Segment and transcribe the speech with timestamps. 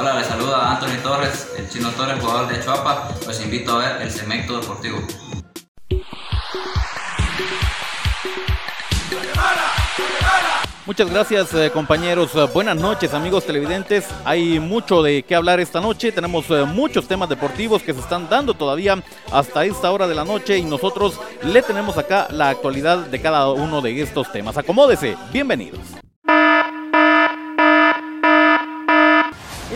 [0.00, 3.10] Hola, les saluda Anthony Torres, el chino Torres, jugador de Chuapa.
[3.26, 4.98] Los invito a ver el segmento deportivo.
[10.86, 12.34] Muchas gracias eh, compañeros.
[12.34, 14.06] Eh, buenas noches amigos televidentes.
[14.24, 16.12] Hay mucho de qué hablar esta noche.
[16.12, 20.24] Tenemos eh, muchos temas deportivos que se están dando todavía hasta esta hora de la
[20.24, 24.56] noche y nosotros le tenemos acá la actualidad de cada uno de estos temas.
[24.56, 25.18] Acomódese.
[25.30, 25.99] Bienvenidos.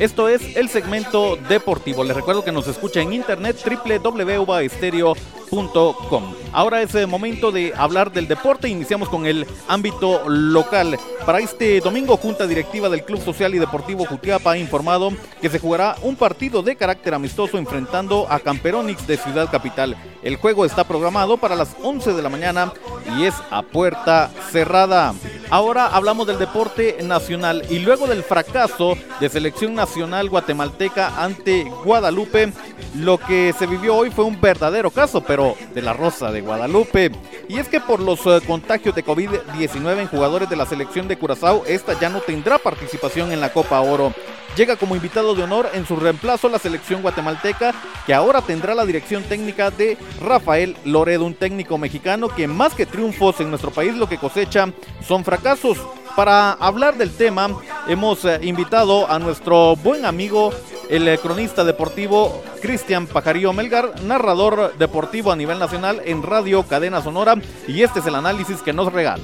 [0.00, 2.02] Esto es el segmento deportivo.
[2.04, 6.34] Les recuerdo que nos escucha en internet www.estereo.com.
[6.52, 8.70] Ahora es el momento de hablar del deporte.
[8.70, 10.98] Iniciamos con el ámbito local.
[11.26, 15.58] Para este domingo, Junta Directiva del Club Social y Deportivo Jutiapa ha informado que se
[15.58, 19.98] jugará un partido de carácter amistoso enfrentando a Camperonix de Ciudad Capital.
[20.22, 22.72] El juego está programado para las 11 de la mañana
[23.18, 25.12] y es a puerta cerrada.
[25.50, 32.52] Ahora hablamos del deporte nacional y luego del fracaso de selección nacional guatemalteca ante Guadalupe,
[32.94, 37.10] lo que se vivió hoy fue un verdadero caso, pero de la Rosa de Guadalupe.
[37.48, 41.18] Y es que por los eh, contagios de COVID-19 en jugadores de la selección de
[41.18, 44.14] Curazao, esta ya no tendrá participación en la Copa Oro.
[44.56, 47.72] Llega como invitado de honor en su reemplazo la selección guatemalteca,
[48.04, 52.84] que ahora tendrá la dirección técnica de Rafael Loredo, un técnico mexicano que más que
[52.84, 54.72] triunfos en nuestro país lo que cosecha
[55.06, 55.78] son fracasos.
[56.16, 57.48] Para hablar del tema,
[57.86, 60.52] hemos eh, invitado a nuestro buen amigo,
[60.88, 67.00] el eh, cronista deportivo Cristian Pajarío Melgar, narrador deportivo a nivel nacional en Radio Cadena
[67.00, 67.36] Sonora,
[67.68, 69.22] y este es el análisis que nos regala.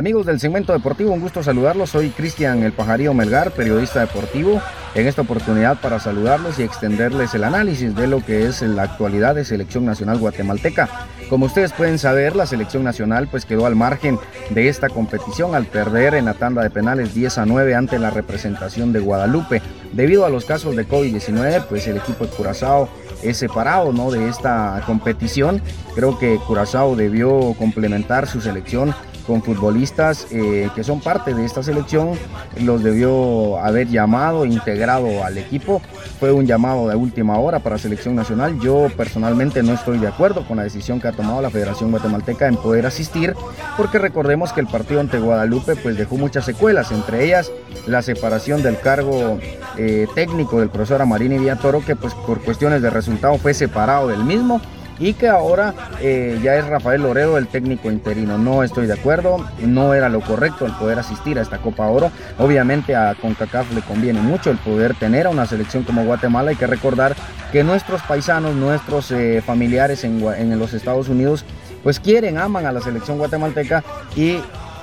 [0.00, 1.90] Amigos del segmento deportivo, un gusto saludarlos.
[1.90, 4.62] Soy Cristian El Pajarío Melgar, periodista deportivo.
[4.94, 9.34] En esta oportunidad para saludarlos y extenderles el análisis de lo que es la actualidad
[9.34, 10.88] de Selección Nacional Guatemalteca.
[11.28, 14.18] Como ustedes pueden saber, la Selección Nacional pues quedó al margen
[14.48, 18.08] de esta competición al perder en la tanda de penales 10 a 9 ante la
[18.08, 19.60] representación de Guadalupe.
[19.92, 22.88] Debido a los casos de COVID-19, pues el equipo de Curazao
[23.22, 24.10] es separado ¿no?
[24.10, 25.60] de esta competición.
[25.94, 28.94] Creo que Curazao debió complementar su selección
[29.26, 32.12] con futbolistas eh, que son parte de esta selección,
[32.60, 35.80] los debió haber llamado, integrado al equipo.
[36.18, 38.58] Fue un llamado de última hora para selección nacional.
[38.60, 42.46] Yo personalmente no estoy de acuerdo con la decisión que ha tomado la Federación Guatemalteca
[42.46, 43.34] en poder asistir,
[43.76, 47.50] porque recordemos que el partido ante Guadalupe pues dejó muchas secuelas, entre ellas
[47.86, 49.38] la separación del cargo
[49.76, 54.24] eh, técnico del profesor Amarini Villatoro, que pues por cuestiones de resultado fue separado del
[54.24, 54.60] mismo
[55.00, 58.38] y que ahora eh, ya es Rafael Loredo el técnico interino.
[58.38, 62.12] No estoy de acuerdo, no era lo correcto el poder asistir a esta Copa Oro.
[62.38, 66.50] Obviamente a CONCACAF le conviene mucho el poder tener a una selección como Guatemala.
[66.50, 67.16] Hay que recordar
[67.50, 71.46] que nuestros paisanos, nuestros eh, familiares en, en los Estados Unidos,
[71.82, 73.82] pues quieren, aman a la selección guatemalteca
[74.14, 74.38] y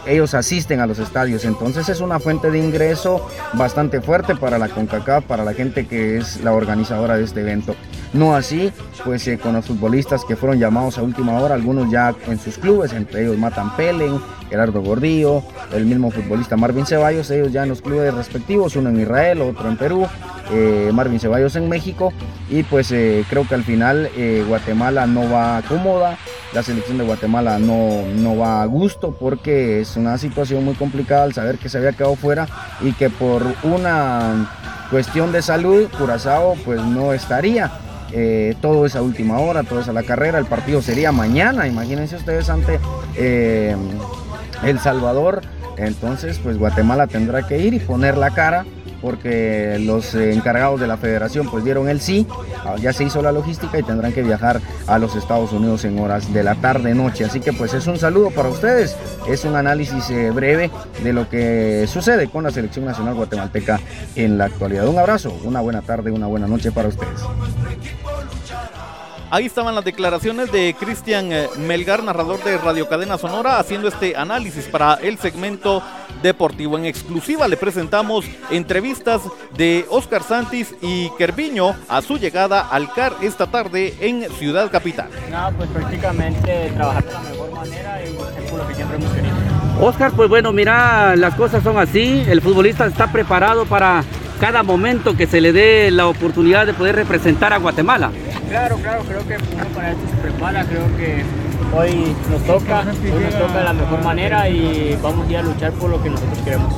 [0.07, 1.45] ellos asisten a los estadios.
[1.45, 6.17] Entonces es una fuente de ingreso bastante fuerte para la CONCACAF, para la gente que
[6.17, 7.75] es la organizadora de este evento.
[8.13, 8.71] No así,
[9.03, 12.57] pues eh, con los futbolistas que fueron llamados a última hora, algunos ya en sus
[12.57, 14.19] clubes, entre ellos Matan Pelen,
[14.49, 19.01] Gerardo Gordillo, el mismo futbolista Marvin Ceballos, ellos ya en los clubes respectivos, uno en
[19.01, 20.07] Israel, otro en Perú,
[20.51, 22.13] eh, Marvin Ceballos en México,
[22.49, 24.09] y pues eh, creo que al final
[24.47, 26.17] Guatemala no va cómoda,
[26.53, 31.23] la selección de Guatemala no, no va a gusto porque es una situación muy complicada
[31.23, 32.47] al saber que se había quedado fuera
[32.81, 34.49] y que por una
[34.89, 37.69] cuestión de salud Curazao pues no estaría.
[38.11, 42.15] Eh, todo es última hora, todo es a la carrera, el partido sería mañana, imagínense
[42.15, 42.79] ustedes ante
[43.15, 43.75] eh,
[44.63, 45.41] El Salvador,
[45.77, 48.65] entonces pues Guatemala tendrá que ir y poner la cara
[49.01, 52.27] porque los encargados de la federación pues dieron el sí,
[52.65, 55.99] ah, ya se hizo la logística y tendrán que viajar a los Estados Unidos en
[55.99, 57.25] horas de la tarde noche.
[57.25, 58.95] Así que pues es un saludo para ustedes,
[59.27, 60.71] es un análisis eh, breve
[61.03, 63.79] de lo que sucede con la selección nacional guatemalteca
[64.15, 64.87] en la actualidad.
[64.87, 67.21] Un abrazo, una buena tarde, una buena noche para ustedes.
[69.29, 74.15] Ahí estaban las declaraciones de Cristian eh, Melgar, narrador de Radio Cadena Sonora, haciendo este
[74.15, 75.83] análisis para el segmento
[76.23, 76.77] deportivo.
[76.77, 79.21] En exclusiva le presentamos entrevistas
[79.57, 85.09] de Oscar Santis y Kerviño a su llegada al CAR esta tarde en Ciudad Capital.
[85.29, 88.13] Nada, pues prácticamente trabajar de la mejor manera y
[88.49, 89.35] por lo que siempre hemos querido.
[89.81, 92.23] Oscar, pues bueno, mira, las cosas son así.
[92.29, 94.05] El futbolista está preparado para
[94.39, 98.11] cada momento que se le dé la oportunidad de poder representar a Guatemala.
[98.49, 101.23] Claro, claro, creo que uno para esto se prepara, creo que
[101.75, 105.41] hoy nos toca, hoy nos toca de la mejor manera y vamos a ir a
[105.43, 106.73] luchar por lo que nosotros queremos.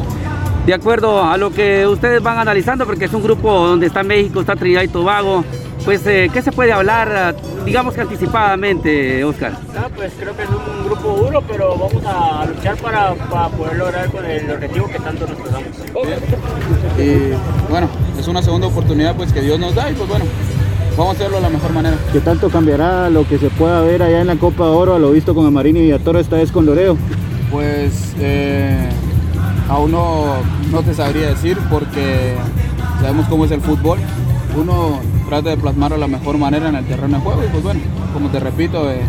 [0.65, 4.41] De acuerdo a lo que ustedes van analizando, porque es un grupo donde está México,
[4.41, 5.43] está Trinidad y Tobago,
[5.85, 7.35] pues eh, ¿qué se puede hablar,
[7.65, 9.53] digamos que anticipadamente, Oscar?
[9.77, 13.77] Ah, pues creo que es un grupo duro, pero vamos a luchar para, para poder
[13.77, 15.69] lograr con el objetivo que tanto nos trazamos.
[16.97, 17.87] Y bueno,
[18.19, 20.25] es una segunda oportunidad pues que Dios nos da y pues bueno,
[20.97, 21.97] vamos a hacerlo de la mejor manera.
[22.11, 24.99] ¿Qué tanto cambiará lo que se pueda ver allá en la Copa de Oro a
[24.99, 26.97] lo visto con Amarini y Villatoro esta vez con Loreo?
[27.51, 28.89] Pues eh,
[29.69, 30.35] aún no,
[30.71, 32.35] no te sabría decir porque
[33.01, 33.99] sabemos cómo es el fútbol.
[34.59, 37.63] Uno trata de plasmarlo de la mejor manera en el terreno de juego y pues
[37.63, 37.79] bueno,
[38.13, 39.01] como te repito, eh,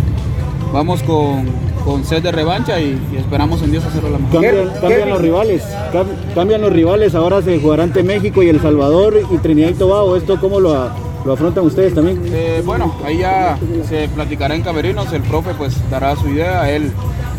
[0.72, 1.46] vamos con,
[1.84, 4.80] con sed de revancha y, y esperamos en Dios hacerlo de la mejor Cambian, manera.
[4.80, 5.62] cambian los rivales,
[5.92, 9.74] cam- cambian los rivales, ahora se jugará ante México y El Salvador y Trinidad y
[9.74, 10.14] Tobago.
[10.16, 10.94] ¿Esto cómo lo, a-
[11.24, 12.20] lo afrontan ustedes también?
[12.26, 13.58] Eh, bueno, ahí ya
[13.88, 16.92] se platicará en camerinos, el profe pues dará su idea, él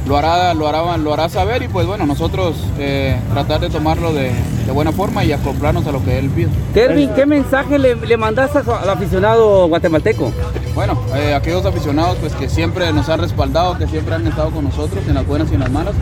[0.07, 4.13] lo hará, lo hará, lo hará saber y pues bueno, nosotros eh, tratar de tomarlo
[4.13, 4.31] de,
[4.65, 6.49] de buena forma y acoplarnos a lo que él pide.
[6.73, 10.31] Kelvin, ¿qué mensaje le, le mandaste al aficionado guatemalteco?
[10.73, 14.63] Bueno, eh, aquellos aficionados pues que siempre nos han respaldado, que siempre han estado con
[14.63, 15.93] nosotros en las buenas y en las malas,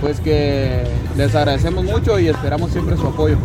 [0.00, 0.84] pues que
[1.16, 3.36] les agradecemos mucho y esperamos siempre su apoyo.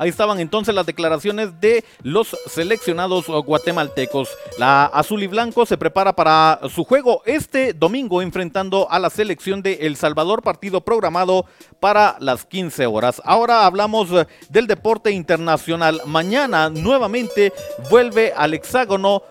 [0.00, 4.30] Ahí estaban entonces las declaraciones de los seleccionados guatemaltecos.
[4.56, 9.60] La azul y blanco se prepara para su juego este domingo enfrentando a la selección
[9.60, 11.44] de El Salvador, partido programado
[11.80, 13.20] para las 15 horas.
[13.26, 14.08] Ahora hablamos
[14.48, 16.00] del deporte internacional.
[16.06, 17.52] Mañana nuevamente
[17.90, 19.22] vuelve al hexágono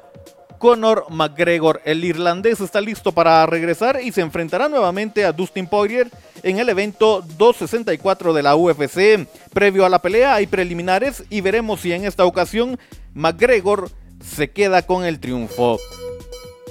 [0.59, 6.11] Conor McGregor, el irlandés, está listo para regresar y se enfrentará nuevamente a Dustin Poirier
[6.43, 9.25] en el evento 264 de la UFC.
[9.53, 12.77] Previo a la pelea hay preliminares y veremos si en esta ocasión
[13.13, 13.89] McGregor
[14.21, 15.79] se queda con el triunfo.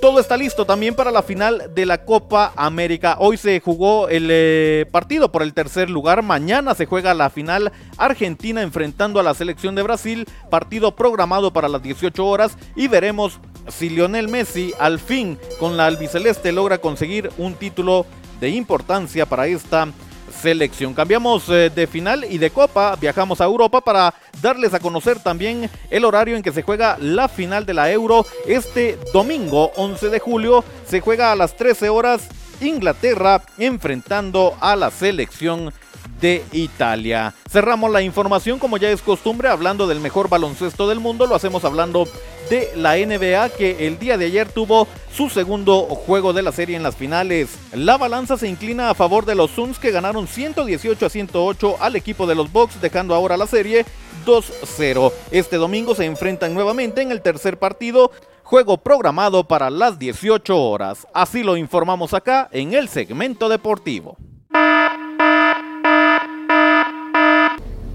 [0.01, 3.17] Todo está listo también para la final de la Copa América.
[3.19, 6.23] Hoy se jugó el eh, partido por el tercer lugar.
[6.23, 10.27] Mañana se juega la final Argentina enfrentando a la selección de Brasil.
[10.51, 12.57] Partido programado para las 18 horas.
[12.77, 18.07] Y veremos si Lionel Messi al fin con la albiceleste logra conseguir un título
[18.41, 19.89] de importancia para esta
[20.31, 20.95] selección.
[20.95, 25.71] Cambiamos eh, de final y de copa, viajamos a Europa para darles a conocer también
[25.91, 28.27] el horario en que se juega la final de la Euro.
[28.47, 32.29] Este domingo 11 de julio se juega a las 13 horas
[32.61, 35.73] Inglaterra enfrentando a la selección
[36.21, 37.35] de Italia.
[37.49, 41.65] Cerramos la información como ya es costumbre hablando del mejor baloncesto del mundo, lo hacemos
[41.65, 42.07] hablando
[42.51, 46.77] de la NBA que el día de ayer tuvo su segundo juego de la serie
[46.77, 47.59] en las finales.
[47.73, 51.97] La balanza se inclina a favor de los Suns que ganaron 118 a 108 al
[51.97, 53.85] equipo de los Bucks dejando ahora la serie
[54.25, 55.13] 2-0.
[55.31, 58.11] Este domingo se enfrentan nuevamente en el tercer partido,
[58.43, 61.07] juego programado para las 18 horas.
[61.13, 64.17] Así lo informamos acá en el segmento deportivo.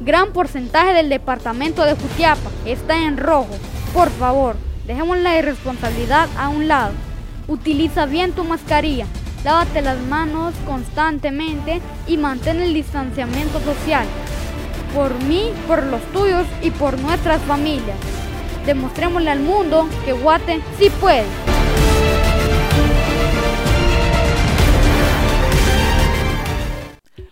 [0.05, 3.55] Gran porcentaje del departamento de Jutiapa está en rojo.
[3.93, 6.91] Por favor, dejemos la irresponsabilidad a un lado.
[7.47, 9.05] Utiliza bien tu mascarilla,
[9.45, 14.05] lávate las manos constantemente y mantén el distanciamiento social.
[14.93, 17.97] Por mí, por los tuyos y por nuestras familias.
[18.65, 21.52] Demostrémosle al mundo que Guate sí puede.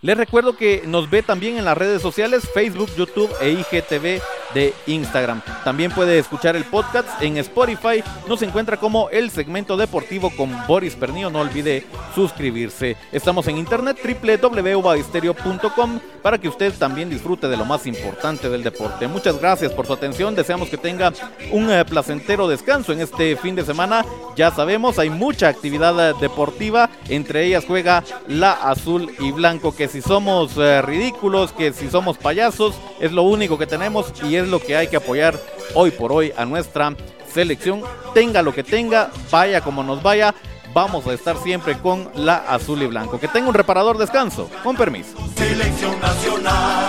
[0.02, 4.20] Les recuerdo que nos ve también en las redes sociales Facebook, YouTube e IGTV
[4.54, 5.40] de Instagram.
[5.64, 8.02] También puede escuchar el podcast en Spotify.
[8.28, 11.30] Nos encuentra como el segmento deportivo con Boris Pernillo.
[11.30, 12.96] No olvide suscribirse.
[13.10, 19.08] Estamos en internet www.baisterio.com para que usted también disfrute de lo más importante del deporte.
[19.08, 20.34] Muchas gracias por su atención.
[20.34, 21.12] Deseamos que tenga
[21.50, 24.04] un eh, placentero descanso en este fin de semana.
[24.36, 26.90] Ya sabemos, hay mucha actividad eh, deportiva.
[27.08, 29.74] Entre ellas juega la azul y blanco.
[29.74, 34.36] Que si somos eh, ridículos, que si somos payasos, es lo único que tenemos y
[34.42, 35.38] es lo que hay que apoyar
[35.74, 36.94] hoy por hoy a nuestra
[37.32, 37.82] selección.
[38.14, 40.34] Tenga lo que tenga, vaya como nos vaya.
[40.74, 43.20] Vamos a estar siempre con la azul y blanco.
[43.20, 44.48] Que tenga un reparador descanso.
[44.62, 45.16] Con permiso.
[45.36, 46.81] Selección nacional.